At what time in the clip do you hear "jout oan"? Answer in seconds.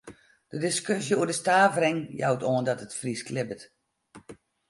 2.21-2.65